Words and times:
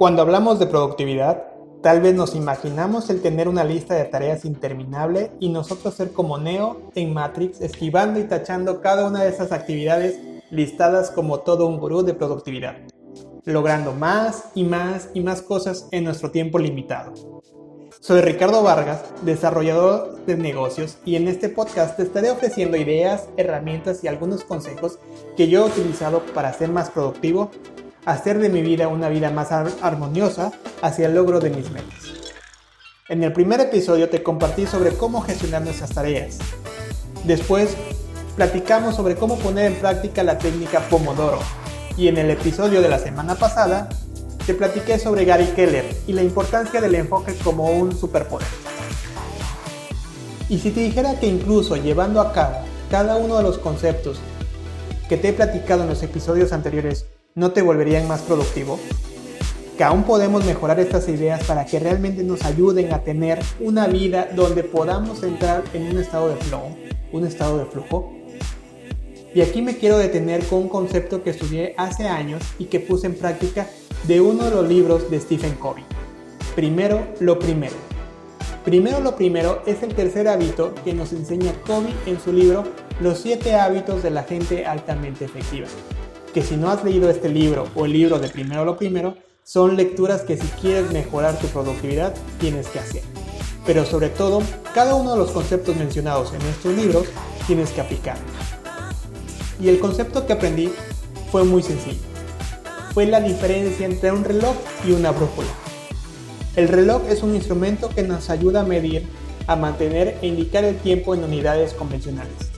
Cuando 0.00 0.22
hablamos 0.22 0.58
de 0.58 0.66
productividad, 0.66 1.44
tal 1.82 2.00
vez 2.00 2.14
nos 2.14 2.34
imaginamos 2.34 3.10
el 3.10 3.20
tener 3.20 3.48
una 3.48 3.64
lista 3.64 3.96
de 3.96 4.06
tareas 4.06 4.46
interminable 4.46 5.30
y 5.40 5.50
nosotros 5.50 5.92
ser 5.92 6.12
como 6.12 6.38
Neo 6.38 6.80
en 6.94 7.12
Matrix, 7.12 7.60
esquivando 7.60 8.18
y 8.18 8.24
tachando 8.24 8.80
cada 8.80 9.06
una 9.06 9.24
de 9.24 9.28
esas 9.28 9.52
actividades 9.52 10.18
listadas 10.50 11.10
como 11.10 11.40
todo 11.40 11.66
un 11.66 11.78
gurú 11.78 12.02
de 12.02 12.14
productividad, 12.14 12.78
logrando 13.44 13.92
más 13.92 14.44
y 14.54 14.64
más 14.64 15.10
y 15.12 15.20
más 15.20 15.42
cosas 15.42 15.86
en 15.90 16.04
nuestro 16.04 16.30
tiempo 16.30 16.58
limitado. 16.58 17.12
Soy 18.00 18.22
Ricardo 18.22 18.62
Vargas, 18.62 19.04
desarrollador 19.20 20.24
de 20.24 20.38
negocios, 20.38 20.96
y 21.04 21.16
en 21.16 21.28
este 21.28 21.50
podcast 21.50 21.98
te 21.98 22.04
estaré 22.04 22.30
ofreciendo 22.30 22.78
ideas, 22.78 23.28
herramientas 23.36 24.02
y 24.02 24.08
algunos 24.08 24.44
consejos 24.44 24.98
que 25.36 25.48
yo 25.48 25.66
he 25.66 25.68
utilizado 25.68 26.22
para 26.32 26.54
ser 26.54 26.70
más 26.70 26.88
productivo 26.88 27.50
hacer 28.04 28.38
de 28.38 28.48
mi 28.48 28.62
vida 28.62 28.88
una 28.88 29.08
vida 29.08 29.30
más 29.30 29.52
armoniosa 29.52 30.52
hacia 30.82 31.06
el 31.06 31.14
logro 31.14 31.40
de 31.40 31.50
mis 31.50 31.70
metas. 31.70 32.20
En 33.08 33.22
el 33.24 33.32
primer 33.32 33.60
episodio 33.60 34.08
te 34.08 34.22
compartí 34.22 34.66
sobre 34.66 34.94
cómo 34.94 35.20
gestionar 35.22 35.62
nuestras 35.62 35.90
tareas. 35.90 36.38
Después 37.24 37.76
platicamos 38.36 38.94
sobre 38.94 39.16
cómo 39.16 39.36
poner 39.38 39.66
en 39.66 39.74
práctica 39.74 40.22
la 40.22 40.38
técnica 40.38 40.80
Pomodoro. 40.88 41.40
Y 41.96 42.08
en 42.08 42.16
el 42.16 42.30
episodio 42.30 42.80
de 42.80 42.88
la 42.88 42.98
semana 42.98 43.34
pasada 43.34 43.88
te 44.46 44.54
platiqué 44.54 44.98
sobre 44.98 45.24
Gary 45.24 45.46
Keller 45.56 45.84
y 46.06 46.12
la 46.12 46.22
importancia 46.22 46.80
del 46.80 46.94
enfoque 46.94 47.34
como 47.44 47.70
un 47.70 47.94
superpoder. 47.96 48.48
Y 50.48 50.58
si 50.58 50.70
te 50.70 50.80
dijera 50.80 51.18
que 51.20 51.26
incluso 51.26 51.76
llevando 51.76 52.20
a 52.20 52.32
cabo 52.32 52.56
cada 52.90 53.16
uno 53.16 53.36
de 53.36 53.42
los 53.42 53.58
conceptos 53.58 54.18
que 55.08 55.16
te 55.16 55.28
he 55.28 55.32
platicado 55.32 55.82
en 55.82 55.88
los 55.88 56.02
episodios 56.02 56.52
anteriores 56.52 57.06
no 57.34 57.52
te 57.52 57.62
volverían 57.62 58.08
más 58.08 58.22
productivo? 58.22 58.78
Que 59.76 59.84
aún 59.84 60.02
podemos 60.02 60.44
mejorar 60.44 60.78
estas 60.80 61.08
ideas 61.08 61.42
para 61.44 61.64
que 61.64 61.78
realmente 61.78 62.22
nos 62.22 62.44
ayuden 62.44 62.92
a 62.92 63.02
tener 63.02 63.38
una 63.60 63.86
vida 63.86 64.28
donde 64.34 64.62
podamos 64.62 65.22
entrar 65.22 65.62
en 65.72 65.88
un 65.88 65.98
estado 65.98 66.28
de 66.28 66.36
flow, 66.36 66.76
un 67.12 67.26
estado 67.26 67.58
de 67.58 67.66
flujo. 67.66 68.12
Y 69.32 69.40
aquí 69.42 69.62
me 69.62 69.76
quiero 69.76 69.96
detener 69.96 70.44
con 70.44 70.58
un 70.58 70.68
concepto 70.68 71.22
que 71.22 71.30
estudié 71.30 71.74
hace 71.78 72.08
años 72.08 72.42
y 72.58 72.66
que 72.66 72.80
puse 72.80 73.06
en 73.06 73.14
práctica 73.14 73.68
de 74.06 74.20
uno 74.20 74.44
de 74.44 74.50
los 74.50 74.68
libros 74.68 75.10
de 75.10 75.20
Stephen 75.20 75.54
Covey. 75.54 75.84
Primero 76.56 77.06
lo 77.20 77.38
primero. 77.38 77.76
Primero 78.64 79.00
lo 79.00 79.16
primero 79.16 79.62
es 79.66 79.82
el 79.82 79.94
tercer 79.94 80.28
hábito 80.28 80.74
que 80.84 80.92
nos 80.92 81.12
enseña 81.12 81.52
Covey 81.66 81.94
en 82.04 82.20
su 82.20 82.32
libro 82.32 82.64
Los 83.00 83.20
7 83.20 83.54
hábitos 83.54 84.02
de 84.02 84.10
la 84.10 84.24
gente 84.24 84.66
altamente 84.66 85.24
efectiva 85.24 85.68
que 86.32 86.42
si 86.42 86.56
no 86.56 86.70
has 86.70 86.84
leído 86.84 87.10
este 87.10 87.28
libro 87.28 87.66
o 87.74 87.84
el 87.84 87.92
libro 87.92 88.18
de 88.18 88.28
Primero 88.28 88.64
lo 88.64 88.76
Primero, 88.76 89.16
son 89.42 89.76
lecturas 89.76 90.22
que 90.22 90.36
si 90.36 90.46
quieres 90.60 90.92
mejorar 90.92 91.38
tu 91.38 91.46
productividad 91.48 92.14
tienes 92.38 92.68
que 92.68 92.78
hacer. 92.78 93.02
Pero 93.66 93.84
sobre 93.84 94.08
todo, 94.08 94.42
cada 94.74 94.94
uno 94.94 95.12
de 95.12 95.18
los 95.18 95.32
conceptos 95.32 95.76
mencionados 95.76 96.32
en 96.32 96.42
estos 96.42 96.74
libros 96.74 97.06
tienes 97.46 97.70
que 97.70 97.80
aplicarlos. 97.80 98.30
Y 99.60 99.68
el 99.68 99.80
concepto 99.80 100.26
que 100.26 100.32
aprendí 100.32 100.72
fue 101.30 101.44
muy 101.44 101.62
sencillo. 101.62 102.00
Fue 102.94 103.06
la 103.06 103.20
diferencia 103.20 103.86
entre 103.86 104.12
un 104.12 104.24
reloj 104.24 104.54
y 104.86 104.92
una 104.92 105.10
brújula. 105.10 105.48
El 106.56 106.68
reloj 106.68 107.02
es 107.08 107.22
un 107.22 107.34
instrumento 107.34 107.88
que 107.88 108.02
nos 108.02 108.30
ayuda 108.30 108.60
a 108.60 108.64
medir, 108.64 109.06
a 109.46 109.56
mantener 109.56 110.18
e 110.22 110.26
indicar 110.26 110.64
el 110.64 110.76
tiempo 110.76 111.14
en 111.14 111.22
unidades 111.22 111.74
convencionales. 111.74 112.50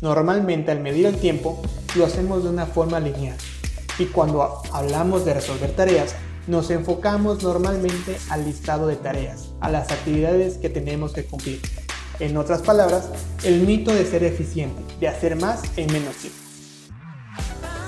Normalmente 0.00 0.70
al 0.70 0.80
medir 0.80 1.06
el 1.06 1.16
tiempo 1.16 1.60
lo 1.96 2.06
hacemos 2.06 2.44
de 2.44 2.50
una 2.50 2.66
forma 2.66 3.00
lineal. 3.00 3.36
Y 3.98 4.06
cuando 4.06 4.62
hablamos 4.72 5.24
de 5.24 5.34
resolver 5.34 5.74
tareas, 5.74 6.14
nos 6.46 6.70
enfocamos 6.70 7.42
normalmente 7.42 8.16
al 8.30 8.44
listado 8.44 8.86
de 8.86 8.96
tareas, 8.96 9.50
a 9.60 9.70
las 9.70 9.90
actividades 9.90 10.56
que 10.58 10.68
tenemos 10.68 11.12
que 11.12 11.24
cumplir. 11.24 11.60
En 12.20 12.36
otras 12.36 12.62
palabras, 12.62 13.10
el 13.44 13.60
mito 13.60 13.92
de 13.92 14.04
ser 14.04 14.24
eficiente, 14.24 14.82
de 14.98 15.08
hacer 15.08 15.36
más 15.36 15.62
en 15.76 15.92
menos 15.92 16.16
tiempo. 16.16 16.38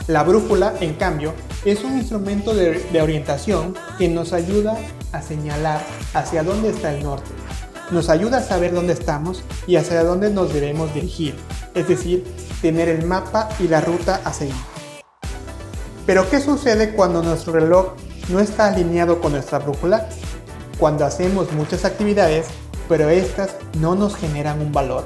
La 0.07 0.23
brújula, 0.25 0.75
en 0.81 0.95
cambio, 0.95 1.33
es 1.65 1.85
un 1.85 1.97
instrumento 1.97 2.55
de, 2.55 2.81
de, 2.81 3.03
orientación 3.03 3.75
que 3.99 4.09
nos 4.09 4.33
ayuda 4.33 4.79
a 5.13 5.23
señalar 5.23 5.85
hacia 6.15 6.43
dónde 6.43 6.71
está 6.71 6.95
el 6.95 7.03
norte. 7.03 7.31
Nos 7.91 8.09
ayuda 8.09 8.39
a 8.39 8.43
saber 8.43 8.73
dónde 8.73 8.93
estamos 8.93 9.43
y 9.67 9.75
hacia 9.75 10.05
dónde 10.05 10.31
nos 10.31 10.53
debemos 10.53 10.95
dirigir, 10.95 11.35
es 11.75 11.89
decir, 11.89 12.25
tener 12.63 12.89
el 12.89 13.05
mapa 13.05 13.49
y 13.59 13.67
la 13.67 13.81
ruta 13.81 14.21
a 14.25 14.33
seguir. 14.33 14.55
Pero 16.07 16.29
¿qué 16.31 16.41
sucede 16.41 16.93
cuando 16.93 17.21
nuestro 17.21 17.53
reloj 17.53 17.95
no 18.29 18.39
está 18.39 18.67
alineado 18.67 19.21
con 19.21 19.33
nuestra 19.33 19.59
brújula? 19.59 20.09
Cuando 20.79 21.05
hacemos 21.05 21.51
muchas 21.53 21.85
actividades, 21.85 22.47
pero 22.89 23.09
estas 23.09 23.57
no 23.81 23.97
nos 23.97 24.15
generan 24.15 24.61
un 24.61 24.73
valor. 24.73 25.05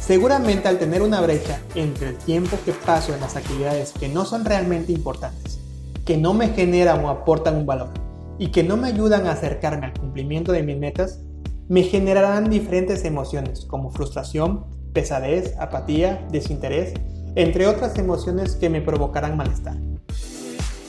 Seguramente 0.00 0.66
al 0.66 0.78
tener 0.78 1.02
una 1.02 1.20
brecha 1.20 1.60
entre 1.74 2.08
el 2.08 2.16
tiempo 2.16 2.56
que 2.64 2.72
paso 2.72 3.12
en 3.12 3.20
las 3.20 3.36
actividades 3.36 3.92
que 3.92 4.08
no 4.08 4.24
son 4.24 4.46
realmente 4.46 4.92
importantes, 4.92 5.58
que 6.06 6.16
no 6.16 6.32
me 6.32 6.48
generan 6.48 7.04
o 7.04 7.10
aportan 7.10 7.56
un 7.56 7.66
valor 7.66 8.01
y 8.38 8.48
que 8.48 8.62
no 8.62 8.76
me 8.76 8.88
ayudan 8.88 9.26
a 9.26 9.32
acercarme 9.32 9.86
al 9.86 9.92
cumplimiento 9.92 10.52
de 10.52 10.62
mis 10.62 10.76
metas, 10.76 11.20
me 11.68 11.82
generarán 11.82 12.50
diferentes 12.50 13.04
emociones 13.04 13.64
como 13.64 13.90
frustración, 13.90 14.64
pesadez, 14.92 15.54
apatía, 15.58 16.26
desinterés, 16.30 16.94
entre 17.34 17.66
otras 17.66 17.98
emociones 17.98 18.56
que 18.56 18.68
me 18.68 18.82
provocarán 18.82 19.36
malestar. 19.36 19.76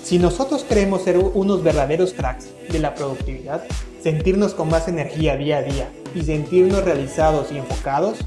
Si 0.04 0.20
nosotros 0.20 0.64
queremos 0.64 1.04
ser 1.04 1.18
unos 1.18 1.64
verdaderos 1.64 2.14
cracks 2.14 2.50
de 2.70 2.80
la 2.80 2.94
productividad, 2.94 3.64
sentirnos 4.02 4.54
con 4.54 4.68
más 4.68 4.90
energía 4.90 5.38
día 5.38 5.60
a 5.60 5.62
día 5.62 5.90
y 6.14 6.24
sentirnos 6.24 6.84
realizados 6.84 7.52
y 7.52 7.58
enfocados, 7.58 8.20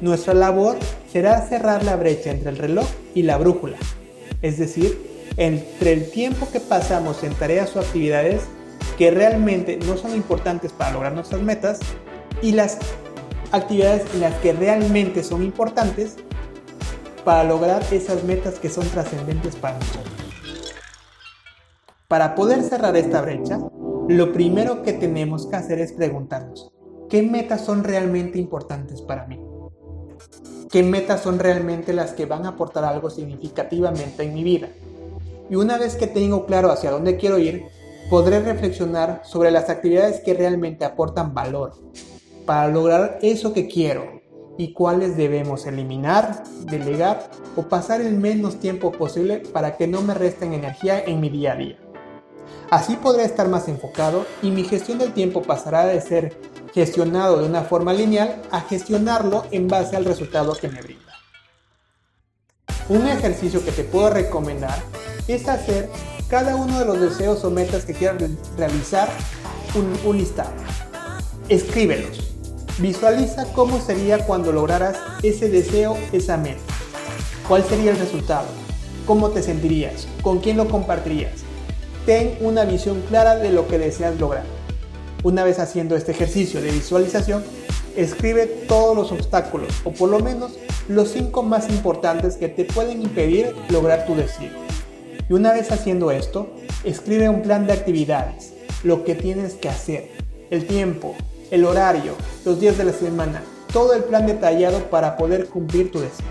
nuestra 0.00 0.34
labor 0.34 0.76
será 1.12 1.46
cerrar 1.46 1.84
la 1.84 1.94
brecha 1.94 2.32
entre 2.32 2.50
el 2.50 2.58
reloj 2.58 2.86
y 3.14 3.22
la 3.22 3.38
brújula, 3.38 3.76
es 4.42 4.58
decir, 4.58 5.13
entre 5.36 5.92
el 5.92 6.10
tiempo 6.10 6.48
que 6.52 6.60
pasamos 6.60 7.22
en 7.24 7.34
tareas 7.34 7.74
o 7.76 7.80
actividades 7.80 8.42
que 8.96 9.10
realmente 9.10 9.78
no 9.78 9.96
son 9.96 10.14
importantes 10.14 10.72
para 10.72 10.92
lograr 10.92 11.12
nuestras 11.12 11.42
metas 11.42 11.80
y 12.42 12.52
las 12.52 12.78
actividades 13.50 14.02
en 14.14 14.20
las 14.20 14.34
que 14.36 14.52
realmente 14.52 15.22
son 15.22 15.42
importantes 15.42 16.16
para 17.24 17.44
lograr 17.44 17.82
esas 17.90 18.22
metas 18.24 18.58
que 18.58 18.68
son 18.68 18.86
trascendentes 18.88 19.56
para 19.56 19.78
nosotros. 19.78 20.14
Para 22.06 22.34
poder 22.34 22.62
cerrar 22.62 22.96
esta 22.96 23.22
brecha, 23.22 23.58
lo 24.08 24.32
primero 24.32 24.82
que 24.82 24.92
tenemos 24.92 25.46
que 25.46 25.56
hacer 25.56 25.78
es 25.80 25.92
preguntarnos, 25.92 26.70
¿qué 27.08 27.22
metas 27.22 27.64
son 27.64 27.82
realmente 27.82 28.38
importantes 28.38 29.00
para 29.00 29.26
mí? 29.26 29.40
¿Qué 30.70 30.82
metas 30.82 31.22
son 31.22 31.38
realmente 31.38 31.92
las 31.92 32.12
que 32.12 32.26
van 32.26 32.44
a 32.44 32.50
aportar 32.50 32.84
algo 32.84 33.08
significativamente 33.08 34.24
en 34.24 34.34
mi 34.34 34.44
vida? 34.44 34.68
Y 35.50 35.56
una 35.56 35.78
vez 35.78 35.96
que 35.96 36.06
tengo 36.06 36.46
claro 36.46 36.70
hacia 36.70 36.90
dónde 36.90 37.16
quiero 37.16 37.38
ir, 37.38 37.64
podré 38.10 38.40
reflexionar 38.40 39.22
sobre 39.24 39.50
las 39.50 39.70
actividades 39.70 40.20
que 40.20 40.34
realmente 40.34 40.84
aportan 40.84 41.34
valor, 41.34 41.72
para 42.46 42.68
lograr 42.68 43.18
eso 43.22 43.52
que 43.52 43.66
quiero 43.68 44.22
y 44.56 44.72
cuáles 44.72 45.16
debemos 45.16 45.66
eliminar, 45.66 46.44
delegar 46.60 47.30
o 47.56 47.62
pasar 47.62 48.00
el 48.00 48.16
menos 48.16 48.60
tiempo 48.60 48.92
posible 48.92 49.38
para 49.38 49.76
que 49.76 49.86
no 49.86 50.02
me 50.02 50.14
resten 50.14 50.52
energía 50.52 51.02
en 51.02 51.20
mi 51.20 51.28
día 51.28 51.52
a 51.52 51.56
día. 51.56 51.78
Así 52.70 52.96
podré 52.96 53.24
estar 53.24 53.48
más 53.48 53.68
enfocado 53.68 54.26
y 54.42 54.50
mi 54.50 54.64
gestión 54.64 54.98
del 54.98 55.12
tiempo 55.12 55.42
pasará 55.42 55.86
de 55.86 56.00
ser 56.00 56.36
gestionado 56.72 57.38
de 57.38 57.46
una 57.46 57.62
forma 57.62 57.92
lineal 57.92 58.42
a 58.50 58.60
gestionarlo 58.60 59.44
en 59.50 59.68
base 59.68 59.96
al 59.96 60.04
resultado 60.04 60.54
que 60.54 60.68
me 60.68 60.82
brinda. 60.82 61.12
Un 62.88 63.06
ejercicio 63.06 63.64
que 63.64 63.72
te 63.72 63.84
puedo 63.84 64.10
recomendar 64.10 64.74
es 65.28 65.48
hacer 65.48 65.88
cada 66.28 66.56
uno 66.56 66.78
de 66.78 66.84
los 66.84 67.00
deseos 67.00 67.44
o 67.44 67.50
metas 67.50 67.84
que 67.84 67.94
quieras 67.94 68.22
realizar 68.56 69.08
un, 69.74 70.16
listado. 70.16 70.52
Escríbelos 71.48 72.34
Visualiza 72.78 73.44
cómo 73.52 73.80
sería 73.80 74.26
cuando 74.26 74.50
lograras 74.50 74.96
ese 75.22 75.48
deseo, 75.48 75.96
esa 76.12 76.36
meta. 76.36 76.60
¿Cuál 77.46 77.62
sería 77.62 77.92
el 77.92 77.98
resultado? 77.98 78.48
¿Cómo 79.06 79.30
te 79.30 79.44
sentirías? 79.44 80.08
¿Con 80.22 80.40
quién 80.40 80.56
lo 80.56 80.68
compartirías? 80.68 81.42
Ten 82.04 82.36
una 82.40 82.64
visión 82.64 83.00
clara 83.08 83.36
de 83.36 83.52
lo 83.52 83.68
que 83.68 83.78
deseas 83.78 84.18
lograr. 84.18 84.42
Una 85.22 85.44
vez 85.44 85.60
haciendo 85.60 85.94
este 85.94 86.10
ejercicio 86.10 86.60
de 86.60 86.72
visualización, 86.72 87.44
escribe 87.96 88.46
todos 88.46 88.96
los 88.96 89.12
obstáculos 89.12 89.72
o 89.84 89.92
por 89.92 90.10
lo 90.10 90.18
menos 90.18 90.54
los 90.88 91.10
cinco 91.10 91.44
más 91.44 91.68
importantes 91.70 92.36
que 92.36 92.48
te 92.48 92.64
pueden 92.64 93.02
impedir 93.02 93.54
lograr 93.70 94.04
tu 94.04 94.16
deseo. 94.16 94.63
Y 95.28 95.32
una 95.32 95.52
vez 95.52 95.72
haciendo 95.72 96.10
esto, 96.10 96.50
escribe 96.84 97.28
un 97.28 97.42
plan 97.42 97.66
de 97.66 97.72
actividades, 97.72 98.52
lo 98.82 99.04
que 99.04 99.14
tienes 99.14 99.54
que 99.54 99.70
hacer, 99.70 100.10
el 100.50 100.66
tiempo, 100.66 101.14
el 101.50 101.64
horario, 101.64 102.14
los 102.44 102.60
días 102.60 102.76
de 102.76 102.84
la 102.84 102.92
semana, 102.92 103.42
todo 103.72 103.94
el 103.94 104.04
plan 104.04 104.26
detallado 104.26 104.80
para 104.90 105.16
poder 105.16 105.46
cumplir 105.46 105.90
tu 105.90 106.00
deseo. 106.00 106.26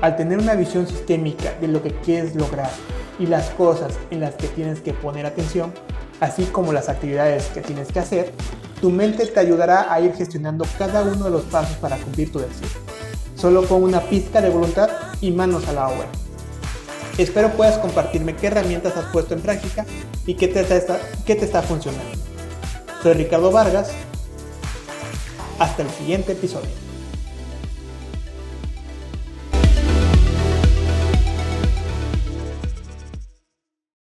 Al 0.00 0.16
tener 0.16 0.38
una 0.38 0.54
visión 0.54 0.88
sistémica 0.88 1.54
de 1.60 1.68
lo 1.68 1.82
que 1.82 1.92
quieres 2.00 2.34
lograr 2.34 2.70
y 3.18 3.26
las 3.26 3.50
cosas 3.50 3.94
en 4.10 4.20
las 4.20 4.34
que 4.34 4.48
tienes 4.48 4.80
que 4.80 4.92
poner 4.92 5.24
atención, 5.24 5.72
así 6.18 6.44
como 6.46 6.72
las 6.72 6.88
actividades 6.88 7.46
que 7.46 7.60
tienes 7.60 7.92
que 7.92 8.00
hacer, 8.00 8.32
tu 8.80 8.90
mente 8.90 9.24
te 9.24 9.40
ayudará 9.40 9.92
a 9.92 10.00
ir 10.00 10.12
gestionando 10.14 10.66
cada 10.78 11.02
uno 11.02 11.24
de 11.24 11.30
los 11.30 11.42
pasos 11.44 11.76
para 11.76 11.96
cumplir 11.96 12.32
tu 12.32 12.40
deseo. 12.40 12.68
Solo 13.36 13.62
pon 13.62 13.84
una 13.84 14.00
pizca 14.00 14.40
de 14.40 14.50
voluntad 14.50 14.90
y 15.20 15.30
manos 15.30 15.68
a 15.68 15.72
la 15.72 15.88
obra. 15.88 16.08
Espero 17.16 17.52
puedas 17.52 17.78
compartirme 17.78 18.34
qué 18.34 18.48
herramientas 18.48 18.96
has 18.96 19.04
puesto 19.06 19.34
en 19.34 19.40
práctica 19.40 19.86
y 20.26 20.34
qué 20.34 20.48
te 20.48 21.44
está, 21.44 21.62
funcionando. 21.62 22.10
Soy 23.02 23.14
Ricardo 23.14 23.52
Vargas. 23.52 23.90
Hasta 25.58 25.82
el 25.82 25.90
siguiente 25.90 26.32
episodio. 26.32 26.70